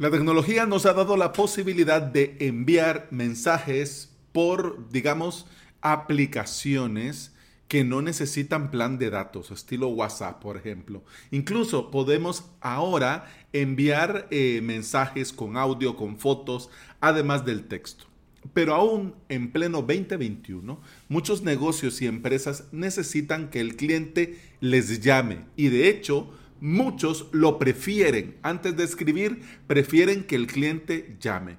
La 0.00 0.10
tecnología 0.10 0.64
nos 0.64 0.86
ha 0.86 0.94
dado 0.94 1.18
la 1.18 1.34
posibilidad 1.34 2.00
de 2.00 2.34
enviar 2.40 3.08
mensajes 3.10 4.10
por, 4.32 4.88
digamos, 4.88 5.46
aplicaciones 5.82 7.34
que 7.68 7.84
no 7.84 8.00
necesitan 8.00 8.70
plan 8.70 8.96
de 8.96 9.10
datos, 9.10 9.50
estilo 9.50 9.88
WhatsApp, 9.88 10.40
por 10.40 10.56
ejemplo. 10.56 11.04
Incluso 11.30 11.90
podemos 11.90 12.46
ahora 12.62 13.30
enviar 13.52 14.26
eh, 14.30 14.62
mensajes 14.62 15.34
con 15.34 15.58
audio, 15.58 15.96
con 15.96 16.16
fotos, 16.16 16.70
además 17.02 17.44
del 17.44 17.68
texto. 17.68 18.06
Pero 18.54 18.74
aún 18.74 19.14
en 19.28 19.52
pleno 19.52 19.82
2021, 19.82 20.80
muchos 21.10 21.42
negocios 21.42 22.00
y 22.00 22.06
empresas 22.06 22.68
necesitan 22.72 23.50
que 23.50 23.60
el 23.60 23.76
cliente 23.76 24.40
les 24.60 25.02
llame 25.02 25.44
y 25.56 25.68
de 25.68 25.90
hecho 25.90 26.32
Muchos 26.60 27.28
lo 27.32 27.58
prefieren. 27.58 28.36
Antes 28.42 28.76
de 28.76 28.84
escribir, 28.84 29.40
prefieren 29.66 30.24
que 30.24 30.36
el 30.36 30.46
cliente 30.46 31.16
llame. 31.18 31.56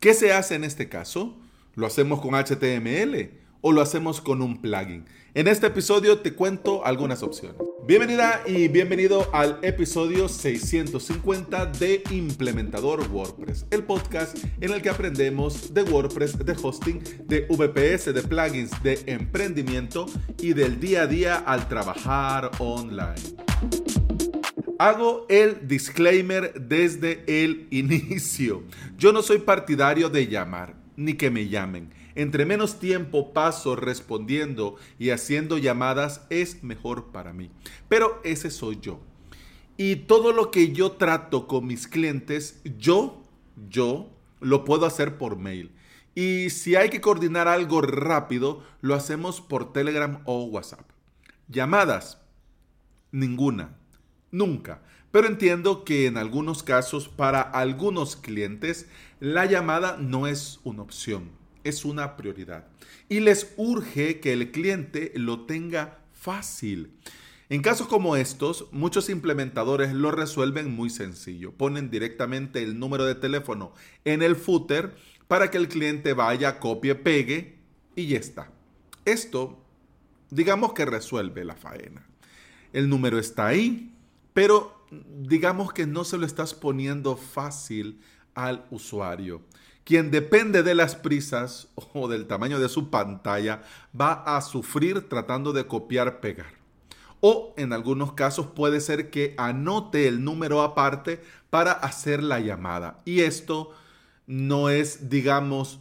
¿Qué 0.00 0.14
se 0.14 0.32
hace 0.32 0.56
en 0.56 0.64
este 0.64 0.88
caso? 0.88 1.38
¿Lo 1.76 1.86
hacemos 1.86 2.20
con 2.20 2.34
HTML 2.34 3.30
o 3.60 3.70
lo 3.70 3.80
hacemos 3.80 4.20
con 4.20 4.42
un 4.42 4.60
plugin? 4.60 5.04
En 5.34 5.46
este 5.46 5.68
episodio 5.68 6.18
te 6.18 6.34
cuento 6.34 6.84
algunas 6.84 7.22
opciones. 7.22 7.56
Bienvenida 7.86 8.42
y 8.44 8.66
bienvenido 8.66 9.30
al 9.32 9.60
episodio 9.62 10.28
650 10.28 11.66
de 11.66 12.02
Implementador 12.10 13.08
WordPress, 13.12 13.66
el 13.70 13.84
podcast 13.84 14.36
en 14.60 14.72
el 14.72 14.82
que 14.82 14.90
aprendemos 14.90 15.72
de 15.72 15.84
WordPress, 15.84 16.36
de 16.44 16.56
hosting, 16.60 17.00
de 17.26 17.46
VPS, 17.48 18.12
de 18.12 18.22
plugins, 18.22 18.82
de 18.82 19.02
emprendimiento 19.06 20.06
y 20.38 20.52
del 20.52 20.80
día 20.80 21.02
a 21.02 21.06
día 21.06 21.36
al 21.36 21.68
trabajar 21.68 22.50
online. 22.58 23.14
Hago 24.82 25.26
el 25.28 25.68
disclaimer 25.68 26.54
desde 26.54 27.22
el 27.28 27.68
inicio. 27.70 28.64
Yo 28.98 29.12
no 29.12 29.22
soy 29.22 29.38
partidario 29.38 30.08
de 30.08 30.26
llamar, 30.26 30.74
ni 30.96 31.14
que 31.14 31.30
me 31.30 31.48
llamen. 31.48 31.94
Entre 32.16 32.46
menos 32.46 32.80
tiempo 32.80 33.32
paso 33.32 33.76
respondiendo 33.76 34.74
y 34.98 35.10
haciendo 35.10 35.56
llamadas 35.56 36.26
es 36.30 36.64
mejor 36.64 37.12
para 37.12 37.32
mí. 37.32 37.52
Pero 37.88 38.20
ese 38.24 38.50
soy 38.50 38.80
yo. 38.82 38.98
Y 39.76 39.94
todo 39.94 40.32
lo 40.32 40.50
que 40.50 40.72
yo 40.72 40.90
trato 40.90 41.46
con 41.46 41.64
mis 41.64 41.86
clientes, 41.86 42.60
yo, 42.64 43.22
yo, 43.70 44.10
lo 44.40 44.64
puedo 44.64 44.84
hacer 44.84 45.16
por 45.16 45.36
mail. 45.36 45.70
Y 46.16 46.50
si 46.50 46.74
hay 46.74 46.90
que 46.90 47.00
coordinar 47.00 47.46
algo 47.46 47.82
rápido, 47.82 48.64
lo 48.80 48.96
hacemos 48.96 49.40
por 49.40 49.72
Telegram 49.72 50.22
o 50.24 50.42
WhatsApp. 50.42 50.90
Llamadas, 51.46 52.20
ninguna 53.12 53.78
nunca. 54.32 54.82
Pero 55.12 55.28
entiendo 55.28 55.84
que 55.84 56.06
en 56.06 56.16
algunos 56.16 56.62
casos, 56.62 57.08
para 57.08 57.42
algunos 57.42 58.16
clientes, 58.16 58.88
la 59.20 59.46
llamada 59.46 59.98
no 59.98 60.26
es 60.26 60.58
una 60.64 60.82
opción, 60.82 61.30
es 61.62 61.84
una 61.84 62.16
prioridad. 62.16 62.66
Y 63.08 63.20
les 63.20 63.52
urge 63.56 64.18
que 64.18 64.32
el 64.32 64.50
cliente 64.50 65.12
lo 65.14 65.44
tenga 65.46 65.98
fácil. 66.14 66.90
En 67.50 67.60
casos 67.60 67.86
como 67.86 68.16
estos, 68.16 68.68
muchos 68.72 69.10
implementadores 69.10 69.92
lo 69.92 70.10
resuelven 70.10 70.74
muy 70.74 70.88
sencillo. 70.88 71.52
Ponen 71.52 71.90
directamente 71.90 72.62
el 72.62 72.78
número 72.78 73.04
de 73.04 73.14
teléfono 73.14 73.74
en 74.06 74.22
el 74.22 74.36
footer 74.36 74.96
para 75.28 75.50
que 75.50 75.58
el 75.58 75.68
cliente 75.68 76.14
vaya, 76.14 76.58
copie, 76.58 76.94
pegue 76.94 77.58
y 77.94 78.06
ya 78.06 78.18
está. 78.18 78.50
Esto, 79.04 79.62
digamos 80.30 80.72
que 80.72 80.86
resuelve 80.86 81.44
la 81.44 81.54
faena. 81.54 82.06
El 82.72 82.88
número 82.88 83.18
está 83.18 83.48
ahí, 83.48 83.91
pero 84.32 84.84
digamos 84.88 85.72
que 85.72 85.86
no 85.86 86.04
se 86.04 86.18
lo 86.18 86.26
estás 86.26 86.54
poniendo 86.54 87.16
fácil 87.16 88.00
al 88.34 88.66
usuario. 88.70 89.42
Quien 89.84 90.10
depende 90.10 90.62
de 90.62 90.74
las 90.74 90.94
prisas 90.94 91.68
o 91.94 92.08
del 92.08 92.26
tamaño 92.26 92.58
de 92.58 92.68
su 92.68 92.90
pantalla 92.90 93.62
va 93.98 94.12
a 94.36 94.40
sufrir 94.40 95.08
tratando 95.08 95.52
de 95.52 95.66
copiar, 95.66 96.20
pegar. 96.20 96.62
O 97.20 97.54
en 97.56 97.72
algunos 97.72 98.14
casos 98.14 98.48
puede 98.48 98.80
ser 98.80 99.10
que 99.10 99.34
anote 99.38 100.08
el 100.08 100.24
número 100.24 100.62
aparte 100.62 101.22
para 101.50 101.72
hacer 101.72 102.22
la 102.22 102.40
llamada. 102.40 103.00
Y 103.04 103.20
esto 103.20 103.70
no 104.26 104.70
es, 104.70 105.08
digamos, 105.08 105.78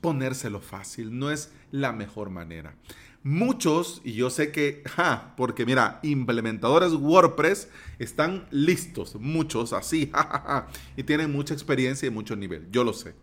ponérselo 0.00 0.60
fácil, 0.60 1.18
no 1.18 1.30
es 1.30 1.52
la 1.72 1.92
mejor 1.92 2.30
manera. 2.30 2.76
Muchos, 3.24 4.00
y 4.04 4.14
yo 4.14 4.30
sé 4.30 4.50
que, 4.50 4.82
ja, 4.84 5.34
porque 5.36 5.64
mira, 5.64 6.00
implementadores 6.02 6.92
WordPress 6.92 7.68
están 8.00 8.48
listos, 8.50 9.14
muchos 9.14 9.72
así, 9.72 10.10
y 10.96 11.04
tienen 11.04 11.30
mucha 11.30 11.54
experiencia 11.54 12.08
y 12.08 12.10
mucho 12.10 12.34
nivel, 12.34 12.68
yo 12.72 12.82
lo 12.82 12.92
sé. 12.92 13.14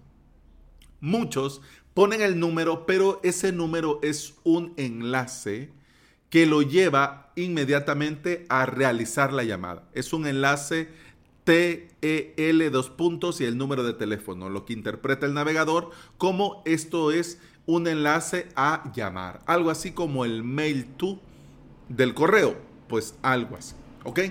Muchos 1.01 1.61
ponen 1.93 2.21
el 2.21 2.39
número, 2.39 2.85
pero 2.85 3.19
ese 3.23 3.51
número 3.51 3.99
es 4.01 4.35
un 4.43 4.73
enlace 4.77 5.69
que 6.29 6.45
lo 6.45 6.61
lleva 6.61 7.31
inmediatamente 7.35 8.45
a 8.47 8.65
realizar 8.65 9.33
la 9.33 9.43
llamada. 9.43 9.89
Es 9.93 10.13
un 10.13 10.27
enlace 10.27 10.89
TEL 11.43 12.71
dos 12.71 12.89
puntos 12.89 13.41
y 13.41 13.45
el 13.45 13.57
número 13.57 13.83
de 13.83 13.93
teléfono, 13.93 14.49
lo 14.49 14.65
que 14.65 14.73
interpreta 14.73 15.25
el 15.25 15.33
navegador 15.33 15.89
como 16.17 16.61
esto 16.65 17.11
es 17.11 17.39
un 17.69 17.87
enlace 17.87 18.47
a 18.55 18.91
llamar. 18.95 19.41
Algo 19.45 19.69
así 19.69 19.91
como 19.91 20.25
el 20.25 20.43
mail 20.43 20.85
to 20.97 21.19
del 21.87 22.15
correo. 22.15 22.57
Pues 22.87 23.13
algo 23.21 23.57
así. 23.57 23.75
¿Ok? 24.03 24.21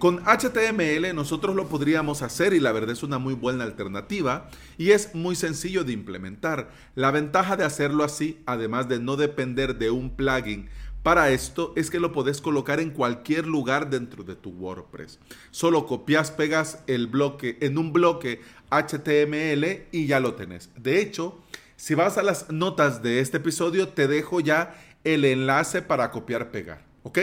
Con 0.00 0.20
HTML 0.24 1.14
nosotros 1.14 1.54
lo 1.54 1.68
podríamos 1.68 2.22
hacer 2.22 2.54
y 2.54 2.58
la 2.58 2.72
verdad 2.72 2.90
es 2.90 3.04
una 3.04 3.18
muy 3.18 3.34
buena 3.34 3.62
alternativa 3.62 4.50
y 4.76 4.90
es 4.90 5.14
muy 5.14 5.36
sencillo 5.36 5.84
de 5.84 5.92
implementar. 5.92 6.72
La 6.96 7.12
ventaja 7.12 7.56
de 7.56 7.64
hacerlo 7.64 8.02
así, 8.02 8.42
además 8.46 8.88
de 8.88 8.98
no 8.98 9.14
depender 9.14 9.78
de 9.78 9.92
un 9.92 10.10
plugin 10.16 10.68
para 11.04 11.30
esto, 11.30 11.72
es 11.76 11.88
que 11.88 12.00
lo 12.00 12.10
puedes 12.10 12.40
colocar 12.40 12.80
en 12.80 12.90
cualquier 12.90 13.46
lugar 13.46 13.90
dentro 13.90 14.24
de 14.24 14.34
tu 14.34 14.50
WordPress. 14.50 15.20
Solo 15.52 15.86
copias, 15.86 16.32
pegas 16.32 16.82
el 16.88 17.06
bloque 17.06 17.58
en 17.60 17.78
un 17.78 17.92
bloque 17.92 18.40
HTML 18.70 19.86
y 19.92 20.06
ya 20.06 20.18
lo 20.18 20.34
tenés. 20.34 20.70
De 20.76 21.00
hecho, 21.00 21.38
si 21.82 21.96
vas 21.96 22.16
a 22.16 22.22
las 22.22 22.48
notas 22.48 23.02
de 23.02 23.18
este 23.18 23.38
episodio, 23.38 23.88
te 23.88 24.06
dejo 24.06 24.38
ya 24.38 24.80
el 25.02 25.24
enlace 25.24 25.82
para 25.82 26.12
copiar, 26.12 26.52
pegar. 26.52 26.84
¿Ok? 27.02 27.18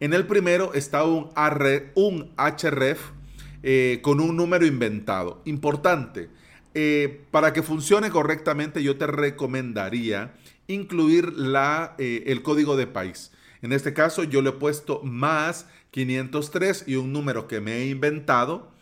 En 0.00 0.14
el 0.14 0.26
primero 0.26 0.74
está 0.74 1.04
un, 1.04 1.30
href 1.36 3.00
eh, 3.62 4.00
con 4.02 4.18
un 4.18 4.36
número 4.36 4.66
inventado. 4.66 5.40
Importante. 5.44 6.28
Eh, 6.74 7.22
para 7.30 7.52
que 7.52 7.62
funcione 7.62 8.10
correctamente, 8.10 8.82
yo 8.82 8.98
te 8.98 9.06
recomendaría 9.06 10.34
incluir 10.66 11.32
la, 11.34 11.94
eh, 11.98 12.24
el 12.26 12.42
código 12.42 12.76
de 12.76 12.88
país. 12.88 13.30
En 13.62 13.72
este 13.72 13.94
caso, 13.94 14.24
yo 14.24 14.42
le 14.42 14.48
he 14.50 14.54
puesto 14.54 15.02
más 15.04 15.68
503 15.92 16.82
y 16.88 16.96
un 16.96 17.12
número 17.12 17.46
que 17.46 17.60
me 17.60 17.76
he 17.76 17.86
inventado. 17.86 18.72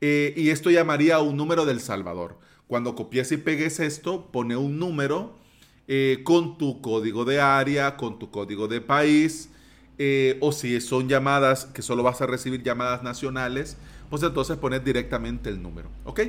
y 0.00 0.50
esto 0.50 0.70
llamaría 0.70 1.18
un 1.18 1.36
número 1.36 1.66
del 1.66 1.80
Salvador. 1.80 2.38
Cuando 2.68 2.94
copies 2.94 3.30
y 3.32 3.36
pegues 3.36 3.80
esto, 3.80 4.26
pone 4.32 4.56
un 4.56 4.78
número 4.78 5.36
eh, 5.88 6.20
con 6.24 6.58
tu 6.58 6.80
código 6.80 7.24
de 7.24 7.40
área, 7.40 7.96
con 7.96 8.18
tu 8.18 8.30
código 8.30 8.66
de 8.66 8.80
país, 8.80 9.50
eh, 9.98 10.36
o 10.40 10.52
si 10.52 10.80
son 10.80 11.08
llamadas 11.08 11.66
que 11.66 11.80
solo 11.82 12.02
vas 12.02 12.20
a 12.20 12.26
recibir 12.26 12.62
llamadas 12.62 13.02
nacionales, 13.02 13.76
pues 14.10 14.22
entonces 14.22 14.56
pones 14.56 14.84
directamente 14.84 15.48
el 15.48 15.62
número, 15.62 15.90
¿ok? 16.04 16.20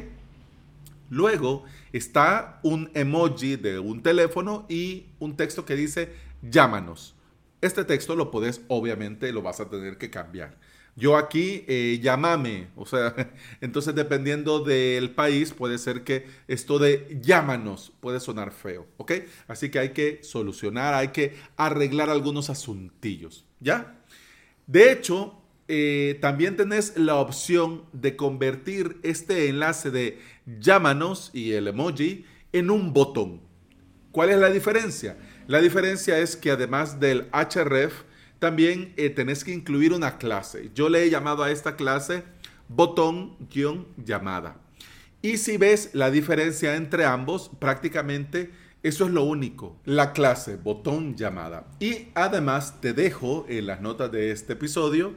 Luego 1.10 1.64
está 1.92 2.60
un 2.64 2.92
emoji 2.94 3.56
de 3.56 3.80
un 3.80 4.04
teléfono 4.04 4.66
y 4.70 5.08
un 5.20 5.36
texto 5.36 5.66
que 5.66 5.76
dice 5.76 6.14
llámanos. 6.42 7.16
Este 7.62 7.84
texto 7.84 8.16
lo 8.16 8.30
puedes, 8.30 8.62
obviamente, 8.68 9.32
lo 9.32 9.42
vas 9.42 9.60
a 9.60 9.70
tener 9.70 9.98
que 9.98 10.12
cambiar. 10.12 10.58
Yo 10.98 11.16
aquí, 11.16 11.64
eh, 11.68 12.00
llámame, 12.02 12.70
o 12.76 12.88
sea, 12.88 13.14
entonces 13.62 13.94
dependiendo 13.94 14.64
del 14.64 15.12
país 15.12 15.54
puede 15.54 15.78
ser 15.78 16.04
que 16.04 16.26
esto 16.48 16.80
de 16.80 17.20
llámanos 17.22 17.94
puede 18.00 18.20
sonar 18.20 18.52
feo, 18.52 18.88
¿ok? 18.98 19.12
Así 19.48 19.70
que 19.70 19.78
hay 19.78 19.90
que 19.90 20.24
solucionar, 20.24 20.96
hay 20.96 21.10
que 21.10 21.36
arreglar 21.56 22.10
algunos 22.10 22.50
asuntillos, 22.50 23.46
¿ya? 23.60 24.02
De 24.66 24.92
hecho, 24.92 25.40
eh, 25.68 26.18
también 26.20 26.58
tenés 26.58 26.98
la 26.98 27.18
opción 27.18 27.84
de 27.94 28.16
convertir 28.16 28.98
este 29.04 29.50
enlace 29.50 29.92
de 29.92 30.20
llámanos 30.60 31.30
y 31.32 31.52
el 31.52 31.68
emoji 31.68 32.26
en 32.54 32.72
un 32.72 32.92
botón. 32.92 33.42
¿Cuál 34.12 34.32
es 34.32 34.40
la 34.40 34.50
diferencia? 34.50 35.16
La 35.46 35.62
diferencia 35.62 36.18
es 36.18 36.36
que 36.36 36.50
además 36.50 37.00
del 37.00 37.28
href, 37.32 38.02
también 38.40 38.94
eh, 38.98 39.10
tenés 39.10 39.44
que 39.44 39.54
incluir 39.54 39.94
una 39.94 40.18
clase. 40.18 40.72
Yo 40.74 40.90
le 40.90 41.04
he 41.04 41.10
llamado 41.10 41.44
a 41.44 41.52
esta 41.52 41.76
clase 41.76 42.24
botón-llamada. 42.68 44.58
Y 45.22 45.38
si 45.38 45.58
ves 45.58 45.92
la 45.94 46.12
diferencia 46.12 46.76
entre 46.76 47.06
ambos, 47.06 47.50
prácticamente 47.60 48.52
eso 48.84 49.06
es 49.06 49.12
lo 49.12 49.24
único, 49.24 49.76
la 49.86 50.14
clase 50.14 50.56
botón 50.56 51.16
llamada. 51.16 51.68
Y 51.80 52.10
además 52.14 52.80
te 52.80 52.94
dejo 52.94 53.46
en 53.50 53.68
las 53.68 53.82
notas 53.82 54.12
de 54.12 54.32
este 54.32 54.54
episodio 54.54 55.14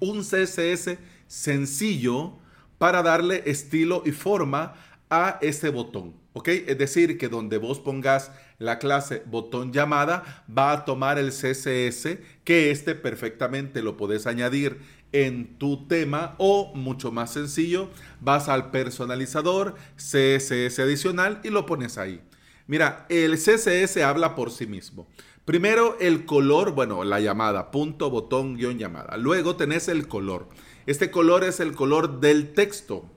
un 0.00 0.22
CSS 0.22 0.98
sencillo 1.28 2.34
para 2.78 3.02
darle 3.02 3.44
estilo 3.46 4.02
y 4.04 4.10
forma 4.10 4.74
a 5.08 5.38
ese 5.40 5.70
botón. 5.70 6.21
¿Ok? 6.34 6.48
Es 6.48 6.78
decir, 6.78 7.18
que 7.18 7.28
donde 7.28 7.58
vos 7.58 7.78
pongas 7.78 8.32
la 8.58 8.78
clase 8.78 9.22
botón 9.26 9.72
llamada, 9.72 10.44
va 10.48 10.72
a 10.72 10.84
tomar 10.84 11.18
el 11.18 11.28
CSS, 11.28 12.18
que 12.44 12.70
este 12.70 12.94
perfectamente 12.94 13.82
lo 13.82 13.96
puedes 13.96 14.26
añadir 14.26 14.80
en 15.12 15.58
tu 15.58 15.86
tema 15.86 16.34
o 16.38 16.72
mucho 16.74 17.12
más 17.12 17.32
sencillo, 17.32 17.90
vas 18.20 18.48
al 18.48 18.70
personalizador, 18.70 19.74
CSS 19.96 20.78
adicional 20.78 21.40
y 21.44 21.50
lo 21.50 21.66
pones 21.66 21.98
ahí. 21.98 22.22
Mira, 22.66 23.06
el 23.10 23.36
CSS 23.36 23.98
habla 23.98 24.34
por 24.34 24.50
sí 24.50 24.66
mismo. 24.66 25.06
Primero 25.44 25.96
el 26.00 26.24
color, 26.24 26.72
bueno, 26.72 27.04
la 27.04 27.20
llamada, 27.20 27.70
punto, 27.70 28.10
botón, 28.10 28.56
guion, 28.56 28.78
llamada. 28.78 29.16
Luego 29.16 29.56
tenés 29.56 29.88
el 29.88 30.08
color. 30.08 30.48
Este 30.86 31.10
color 31.10 31.44
es 31.44 31.60
el 31.60 31.74
color 31.74 32.20
del 32.20 32.52
texto. 32.54 33.10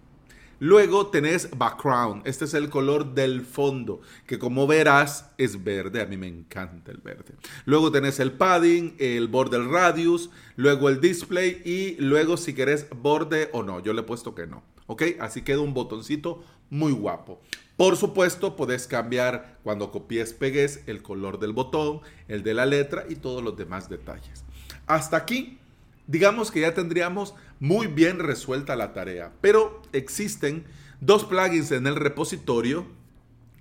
Luego 0.59 1.07
tenés 1.07 1.49
background, 1.57 2.25
este 2.25 2.45
es 2.45 2.53
el 2.53 2.69
color 2.69 3.13
del 3.13 3.41
fondo, 3.41 4.01
que 4.25 4.39
como 4.39 4.67
verás 4.67 5.31
es 5.37 5.63
verde, 5.63 6.01
a 6.01 6.05
mí 6.05 6.17
me 6.17 6.27
encanta 6.27 6.91
el 6.91 6.99
verde. 6.99 7.35
Luego 7.65 7.91
tenés 7.91 8.19
el 8.19 8.31
padding, 8.31 8.95
el 8.99 9.27
border 9.27 9.67
radius, 9.67 10.29
luego 10.55 10.89
el 10.89 11.01
display 11.01 11.61
y 11.65 11.95
luego 12.01 12.37
si 12.37 12.53
querés 12.53 12.87
borde 12.89 13.49
o 13.51 13.63
no, 13.63 13.81
yo 13.81 13.93
le 13.93 14.01
he 14.01 14.05
puesto 14.05 14.33
que 14.33 14.47
no, 14.47 14.63
¿ok? 14.87 15.03
Así 15.19 15.41
queda 15.41 15.59
un 15.59 15.73
botoncito 15.73 16.43
muy 16.69 16.93
guapo. 16.93 17.41
Por 17.75 17.97
supuesto, 17.97 18.55
puedes 18.55 18.87
cambiar 18.87 19.59
cuando 19.63 19.91
copies, 19.91 20.33
pegues 20.33 20.83
el 20.87 21.01
color 21.01 21.39
del 21.39 21.51
botón, 21.51 21.99
el 22.29 22.41
de 22.43 22.53
la 22.53 22.65
letra 22.65 23.05
y 23.09 23.15
todos 23.15 23.43
los 23.43 23.57
demás 23.57 23.89
detalles. 23.89 24.45
Hasta 24.87 25.17
aquí 25.17 25.59
digamos 26.07 26.51
que 26.51 26.61
ya 26.61 26.73
tendríamos 26.73 27.33
muy 27.59 27.87
bien 27.87 28.19
resuelta 28.19 28.75
la 28.75 28.93
tarea. 28.93 29.33
Pero 29.41 29.81
existen 29.93 30.65
dos 31.01 31.25
plugins 31.25 31.71
en 31.71 31.87
el 31.87 31.95
repositorio 31.95 32.85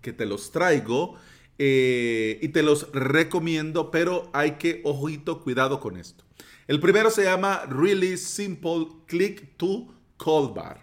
que 0.03 0.13
te 0.13 0.27
los 0.27 0.53
traigo 0.53 1.17
eh, 1.59 2.39
y 2.43 2.49
te 2.49 2.63
los 2.63 2.91
recomiendo, 2.93 3.91
pero 3.91 4.31
hay 4.33 4.53
que, 4.53 4.81
ojito, 4.85 5.41
cuidado 5.41 5.81
con 5.81 5.97
esto. 5.97 6.25
El 6.67 6.81
primero 6.81 7.11
se 7.11 7.25
llama 7.25 7.63
Really 7.69 8.17
Simple 8.17 8.89
Click 9.07 9.57
to 9.57 9.95
Call 10.17 10.53
Bar. 10.55 10.81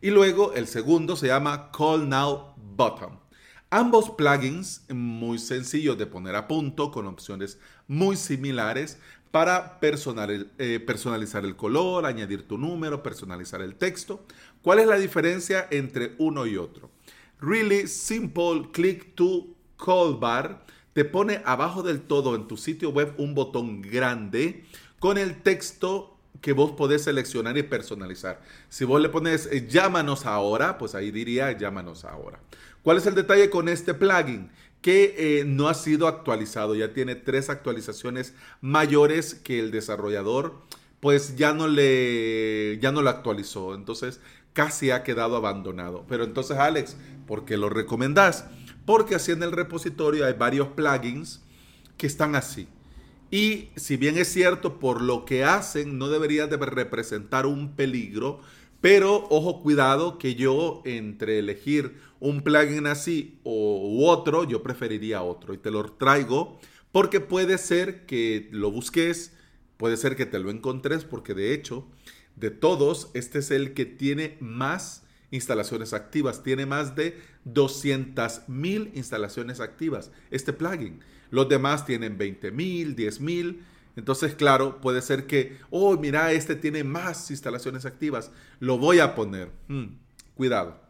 Y 0.00 0.10
luego 0.10 0.52
el 0.52 0.66
segundo 0.66 1.16
se 1.16 1.28
llama 1.28 1.70
Call 1.70 2.08
Now 2.08 2.54
Button. 2.56 3.20
Ambos 3.70 4.10
plugins 4.10 4.84
muy 4.90 5.38
sencillos 5.38 5.96
de 5.96 6.06
poner 6.06 6.36
a 6.36 6.46
punto 6.46 6.90
con 6.90 7.06
opciones 7.06 7.58
muy 7.88 8.16
similares 8.16 8.98
para 9.32 9.80
eh, 9.80 10.80
personalizar 10.86 11.44
el 11.44 11.56
color, 11.56 12.06
añadir 12.06 12.46
tu 12.46 12.58
número, 12.58 13.02
personalizar 13.02 13.62
el 13.62 13.74
texto. 13.74 14.24
¿Cuál 14.60 14.78
es 14.78 14.86
la 14.86 14.98
diferencia 14.98 15.66
entre 15.70 16.14
uno 16.18 16.46
y 16.46 16.58
otro? 16.58 16.90
Really 17.40 17.88
Simple 17.88 18.68
Click 18.72 19.16
to 19.16 19.48
Call 19.76 20.18
Bar 20.20 20.64
te 20.92 21.04
pone 21.06 21.40
abajo 21.46 21.82
del 21.82 22.02
todo 22.02 22.36
en 22.36 22.46
tu 22.46 22.58
sitio 22.58 22.90
web 22.90 23.14
un 23.16 23.34
botón 23.34 23.80
grande 23.80 24.64
con 24.98 25.16
el 25.16 25.42
texto 25.42 26.18
que 26.42 26.52
vos 26.52 26.72
podés 26.72 27.04
seleccionar 27.04 27.56
y 27.56 27.62
personalizar. 27.62 28.42
Si 28.68 28.84
vos 28.84 29.00
le 29.00 29.08
pones 29.08 29.48
eh, 29.50 29.66
llámanos 29.66 30.26
ahora, 30.26 30.76
pues 30.76 30.94
ahí 30.94 31.10
diría 31.10 31.56
llámanos 31.56 32.04
ahora. 32.04 32.38
¿Cuál 32.82 32.98
es 32.98 33.06
el 33.06 33.14
detalle 33.14 33.48
con 33.48 33.68
este 33.68 33.94
plugin? 33.94 34.50
Que 34.82 35.14
eh, 35.16 35.44
no 35.44 35.68
ha 35.68 35.74
sido 35.74 36.08
actualizado, 36.08 36.74
ya 36.74 36.92
tiene 36.92 37.14
tres 37.14 37.48
actualizaciones 37.48 38.34
mayores 38.60 39.34
que 39.34 39.60
el 39.60 39.70
desarrollador, 39.70 40.54
pues 41.00 41.36
ya 41.36 41.54
no 41.54 41.68
le, 41.68 42.78
ya 42.80 42.92
no 42.92 43.00
lo 43.00 43.08
actualizó, 43.08 43.74
entonces 43.74 44.20
casi 44.52 44.90
ha 44.90 45.04
quedado 45.04 45.36
abandonado. 45.36 46.04
Pero 46.08 46.24
entonces 46.24 46.58
Alex, 46.58 46.96
¿por 47.26 47.44
qué 47.44 47.56
lo 47.56 47.70
recomendás? 47.70 48.44
Porque 48.84 49.14
así 49.14 49.32
en 49.32 49.42
el 49.42 49.52
repositorio 49.52 50.26
hay 50.26 50.34
varios 50.34 50.68
plugins 50.68 51.40
que 51.96 52.06
están 52.08 52.34
así. 52.34 52.68
Y 53.30 53.70
si 53.76 53.96
bien 53.96 54.18
es 54.18 54.28
cierto, 54.28 54.78
por 54.78 55.00
lo 55.00 55.24
que 55.24 55.44
hacen 55.44 55.96
no 55.96 56.08
debería 56.08 56.48
de 56.48 56.56
representar 56.56 57.46
un 57.46 57.74
peligro, 57.74 58.40
pero 58.82 59.26
ojo, 59.30 59.62
cuidado 59.62 60.18
que 60.18 60.34
yo 60.34 60.82
entre 60.84 61.38
elegir 61.38 61.94
un 62.20 62.42
plugin 62.42 62.86
así 62.86 63.38
u 63.44 64.04
otro, 64.04 64.44
yo 64.44 64.62
preferiría 64.62 65.22
otro 65.22 65.54
y 65.54 65.58
te 65.58 65.70
lo 65.70 65.84
traigo 65.92 66.58
porque 66.90 67.20
puede 67.20 67.58
ser 67.58 68.04
que 68.06 68.48
lo 68.50 68.70
busques, 68.70 69.32
puede 69.76 69.96
ser 69.96 70.16
que 70.16 70.26
te 70.26 70.38
lo 70.38 70.50
encontres 70.50 71.04
porque 71.04 71.32
de 71.32 71.54
hecho, 71.54 71.86
de 72.36 72.50
todos, 72.50 73.10
este 73.14 73.38
es 73.38 73.50
el 73.50 73.72
que 73.72 73.86
tiene 73.86 74.36
más 74.40 75.04
instalaciones 75.30 75.92
activas, 75.92 76.42
tiene 76.42 76.66
más 76.66 76.96
de 76.96 77.18
200 77.44 78.48
mil 78.48 78.90
instalaciones 78.94 79.60
activas, 79.60 80.10
este 80.30 80.52
plugin. 80.52 81.00
Los 81.30 81.48
demás 81.48 81.86
tienen 81.86 82.18
20 82.18 82.50
mil, 82.50 82.94
10 82.94 83.20
mil. 83.20 83.64
Entonces, 83.96 84.34
claro, 84.34 84.80
puede 84.80 85.02
ser 85.02 85.26
que, 85.26 85.58
oh, 85.70 85.96
mira, 85.96 86.32
este 86.32 86.56
tiene 86.56 86.82
más 86.84 87.30
instalaciones 87.30 87.84
activas, 87.84 88.30
lo 88.58 88.78
voy 88.78 89.00
a 89.00 89.14
poner. 89.14 89.50
Hmm, 89.68 89.96
cuidado. 90.34 90.80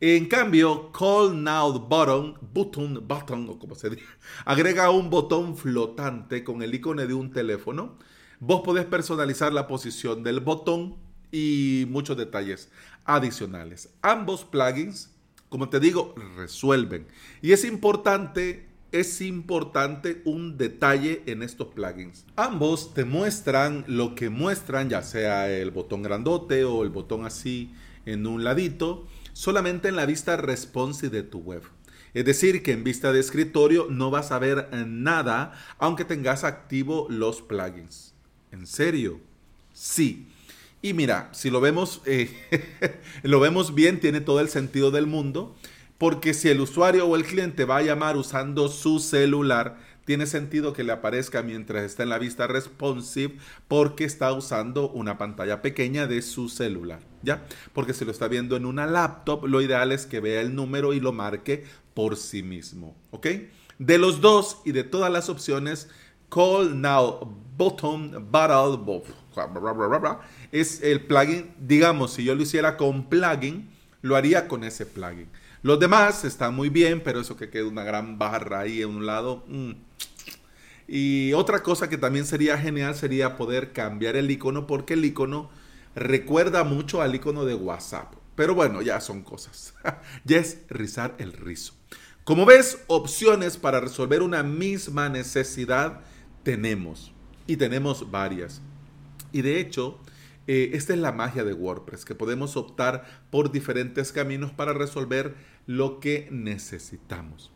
En 0.00 0.26
cambio, 0.26 0.92
Call 0.92 1.42
Now 1.42 1.72
Button, 1.72 2.38
button, 2.52 3.08
button, 3.08 3.48
o 3.48 3.58
como 3.58 3.74
se 3.74 3.90
dice, 3.90 4.04
agrega 4.44 4.90
un 4.90 5.10
botón 5.10 5.56
flotante 5.56 6.44
con 6.44 6.62
el 6.62 6.72
icono 6.72 7.04
de 7.04 7.14
un 7.14 7.32
teléfono. 7.32 7.98
Vos 8.38 8.60
podés 8.64 8.84
personalizar 8.84 9.52
la 9.52 9.66
posición 9.66 10.22
del 10.22 10.38
botón 10.38 10.96
y 11.32 11.84
muchos 11.88 12.16
detalles 12.16 12.70
adicionales. 13.04 13.90
Ambos 14.00 14.44
plugins, 14.44 15.10
como 15.48 15.68
te 15.68 15.80
digo, 15.80 16.14
resuelven. 16.36 17.08
Y 17.42 17.50
es 17.50 17.64
importante 17.64 18.67
es 18.92 19.20
importante 19.20 20.22
un 20.24 20.56
detalle 20.56 21.22
en 21.26 21.42
estos 21.42 21.68
plugins. 21.68 22.24
Ambos 22.36 22.94
te 22.94 23.04
muestran 23.04 23.84
lo 23.86 24.14
que 24.14 24.30
muestran, 24.30 24.88
ya 24.88 25.02
sea 25.02 25.50
el 25.50 25.70
botón 25.70 26.02
grandote 26.02 26.64
o 26.64 26.82
el 26.82 26.90
botón 26.90 27.26
así 27.26 27.72
en 28.06 28.26
un 28.26 28.44
ladito, 28.44 29.06
solamente 29.32 29.88
en 29.88 29.96
la 29.96 30.06
vista 30.06 30.36
responsive 30.36 31.10
de 31.10 31.22
tu 31.22 31.40
web. 31.40 31.62
Es 32.14 32.24
decir, 32.24 32.62
que 32.62 32.72
en 32.72 32.84
vista 32.84 33.12
de 33.12 33.20
escritorio 33.20 33.86
no 33.90 34.10
vas 34.10 34.32
a 34.32 34.38
ver 34.38 34.68
nada 34.86 35.52
aunque 35.78 36.04
tengas 36.04 36.44
activo 36.44 37.06
los 37.10 37.42
plugins. 37.42 38.14
¿En 38.50 38.66
serio? 38.66 39.20
Sí. 39.74 40.28
Y 40.80 40.94
mira, 40.94 41.28
si 41.32 41.50
lo 41.50 41.60
vemos, 41.60 42.00
eh, 42.06 42.30
lo 43.22 43.40
vemos 43.40 43.74
bien, 43.74 44.00
tiene 44.00 44.20
todo 44.20 44.40
el 44.40 44.48
sentido 44.48 44.90
del 44.90 45.06
mundo. 45.06 45.54
Porque 45.98 46.32
si 46.32 46.48
el 46.48 46.60
usuario 46.60 47.06
o 47.06 47.16
el 47.16 47.24
cliente 47.24 47.64
va 47.64 47.78
a 47.78 47.82
llamar 47.82 48.16
usando 48.16 48.68
su 48.68 49.00
celular, 49.00 49.76
tiene 50.04 50.26
sentido 50.26 50.72
que 50.72 50.84
le 50.84 50.92
aparezca 50.92 51.42
mientras 51.42 51.84
está 51.84 52.02
en 52.02 52.08
la 52.08 52.18
vista 52.18 52.46
responsive 52.46 53.36
porque 53.68 54.04
está 54.04 54.32
usando 54.32 54.88
una 54.88 55.18
pantalla 55.18 55.60
pequeña 55.60 56.06
de 56.06 56.22
su 56.22 56.48
celular, 56.48 57.00
¿ya? 57.22 57.44
Porque 57.74 57.92
si 57.92 58.06
lo 58.06 58.12
está 58.12 58.26
viendo 58.26 58.56
en 58.56 58.64
una 58.64 58.86
laptop, 58.86 59.44
lo 59.44 59.60
ideal 59.60 59.92
es 59.92 60.06
que 60.06 60.20
vea 60.20 60.40
el 60.40 60.54
número 60.54 60.94
y 60.94 61.00
lo 61.00 61.12
marque 61.12 61.66
por 61.92 62.16
sí 62.16 62.42
mismo, 62.42 62.96
¿ok? 63.10 63.26
De 63.78 63.98
los 63.98 64.22
dos 64.22 64.62
y 64.64 64.72
de 64.72 64.82
todas 64.82 65.12
las 65.12 65.28
opciones, 65.28 65.90
Call 66.30 66.80
Now 66.80 67.36
Button 67.58 68.28
Battle 68.30 69.02
es 70.52 70.82
el 70.82 71.02
plugin, 71.02 71.50
digamos, 71.60 72.12
si 72.14 72.24
yo 72.24 72.34
lo 72.34 72.42
hiciera 72.42 72.76
con 72.76 73.08
plugin, 73.08 73.68
lo 74.00 74.16
haría 74.16 74.48
con 74.48 74.64
ese 74.64 74.86
plugin. 74.86 75.28
Los 75.62 75.80
demás 75.80 76.24
están 76.24 76.54
muy 76.54 76.68
bien, 76.68 77.02
pero 77.02 77.20
eso 77.20 77.36
que 77.36 77.50
queda 77.50 77.66
una 77.66 77.84
gran 77.84 78.18
barra 78.18 78.60
ahí 78.60 78.82
en 78.82 78.90
un 78.90 79.06
lado. 79.06 79.44
Mm. 79.48 79.72
Y 80.86 81.32
otra 81.34 81.62
cosa 81.62 81.88
que 81.88 81.98
también 81.98 82.24
sería 82.24 82.56
genial 82.56 82.94
sería 82.94 83.36
poder 83.36 83.72
cambiar 83.72 84.16
el 84.16 84.30
icono 84.30 84.66
porque 84.66 84.94
el 84.94 85.04
icono 85.04 85.50
recuerda 85.94 86.64
mucho 86.64 87.02
al 87.02 87.14
icono 87.14 87.44
de 87.44 87.54
WhatsApp. 87.54 88.14
Pero 88.34 88.54
bueno, 88.54 88.82
ya 88.82 89.00
son 89.00 89.22
cosas. 89.22 89.74
ya 90.24 90.38
es 90.38 90.62
rizar 90.68 91.14
el 91.18 91.32
rizo. 91.32 91.74
Como 92.24 92.46
ves, 92.46 92.78
opciones 92.86 93.56
para 93.56 93.80
resolver 93.80 94.22
una 94.22 94.42
misma 94.42 95.08
necesidad 95.08 96.00
tenemos. 96.42 97.12
Y 97.46 97.56
tenemos 97.56 98.10
varias. 98.10 98.60
Y 99.32 99.42
de 99.42 99.60
hecho, 99.60 99.98
eh, 100.48 100.70
esta 100.72 100.94
es 100.94 100.98
la 100.98 101.12
magia 101.12 101.44
de 101.44 101.52
WordPress, 101.52 102.06
que 102.06 102.14
podemos 102.14 102.56
optar 102.56 103.04
por 103.30 103.52
diferentes 103.52 104.12
caminos 104.12 104.50
para 104.50 104.72
resolver 104.72 105.34
lo 105.66 106.00
que 106.00 106.26
necesitamos. 106.30 107.52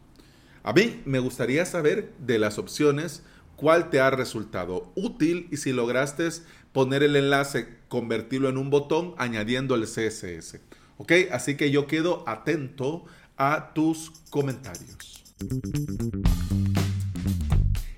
A 0.63 0.75
mí 0.75 1.01
me 1.07 1.19
gustaría 1.19 1.65
saber 1.65 2.13
de 2.19 2.39
las 2.39 2.59
opciones 2.59 3.23
cuál 3.57 3.89
te 3.89 3.99
ha 3.99 4.11
resultado 4.11 4.93
útil 4.95 5.49
y 5.51 5.57
si 5.57 5.73
lograste 5.73 6.29
poner 6.73 7.03
el 7.03 7.17
enlace, 7.17 7.79
convertirlo 7.89 8.51
en 8.51 8.59
un 8.59 8.69
botón 8.69 9.15
añadiendo 9.17 9.75
el 9.75 9.85
CSS. 9.85 10.61
¿Ok? 10.99 11.13
Así 11.33 11.57
que 11.57 11.71
yo 11.71 11.87
quedo 11.87 12.29
atento 12.29 13.07
a 13.39 13.73
tus 13.75 14.11
comentarios. 14.31 15.25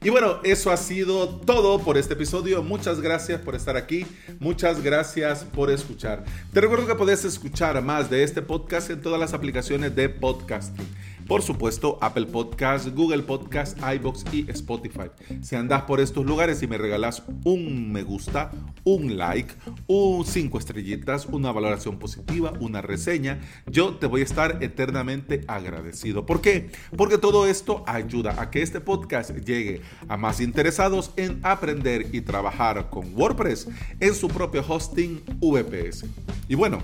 Y 0.04 0.10
bueno, 0.10 0.40
eso 0.44 0.70
ha 0.70 0.76
sido 0.76 1.30
todo 1.30 1.78
por 1.78 1.96
este 1.96 2.12
episodio. 2.12 2.62
Muchas 2.62 3.00
gracias 3.00 3.40
por 3.40 3.54
estar 3.54 3.74
aquí. 3.74 4.04
Muchas 4.38 4.82
gracias 4.82 5.44
por 5.44 5.70
escuchar. 5.70 6.22
Te 6.52 6.60
recuerdo 6.60 6.86
que 6.86 6.94
puedes 6.94 7.24
escuchar 7.24 7.80
más 7.82 8.10
de 8.10 8.22
este 8.22 8.42
podcast 8.42 8.90
en 8.90 9.00
todas 9.00 9.18
las 9.18 9.32
aplicaciones 9.32 9.96
de 9.96 10.10
podcasting. 10.10 10.86
Por 11.26 11.40
supuesto, 11.42 11.98
Apple 12.02 12.26
Podcast, 12.26 12.88
Google 12.88 13.22
Podcast, 13.22 13.78
iBox 13.78 14.24
y 14.32 14.50
Spotify. 14.50 15.10
Si 15.42 15.56
andas 15.56 15.82
por 15.82 16.00
estos 16.00 16.26
lugares 16.26 16.62
y 16.62 16.66
me 16.66 16.76
regalas 16.76 17.22
un 17.44 17.92
me 17.92 18.02
gusta, 18.02 18.50
un 18.84 19.16
like, 19.16 19.54
un 19.86 20.26
cinco 20.26 20.58
estrellitas, 20.58 21.26
una 21.26 21.50
valoración 21.50 21.98
positiva, 21.98 22.52
una 22.60 22.82
reseña, 22.82 23.40
yo 23.66 23.94
te 23.94 24.06
voy 24.06 24.20
a 24.20 24.24
estar 24.24 24.62
eternamente 24.62 25.44
agradecido. 25.48 26.26
¿Por 26.26 26.42
qué? 26.42 26.70
Porque 26.96 27.16
todo 27.16 27.46
esto 27.46 27.84
ayuda 27.86 28.40
a 28.40 28.50
que 28.50 28.60
este 28.60 28.80
podcast 28.80 29.34
llegue 29.38 29.80
a 30.08 30.16
más 30.18 30.40
interesados 30.40 31.12
en 31.16 31.40
aprender 31.42 32.08
y 32.12 32.20
trabajar 32.20 32.90
con 32.90 33.14
WordPress 33.14 33.68
en 34.00 34.14
su 34.14 34.28
propio 34.28 34.64
hosting 34.68 35.22
VPS. 35.40 36.04
Y 36.48 36.54
bueno, 36.54 36.82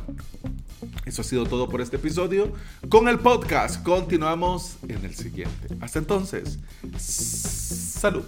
eso 1.07 1.23
ha 1.23 1.25
sido 1.25 1.45
todo 1.47 1.69
por 1.69 1.81
este 1.81 1.97
episodio. 1.97 2.53
Con 2.89 3.09
el 3.09 3.19
podcast 3.19 3.83
continuamos 3.83 4.77
en 4.89 5.05
el 5.05 5.15
siguiente. 5.15 5.77
Hasta 5.81 5.99
entonces, 5.99 6.59
salud. 6.99 8.25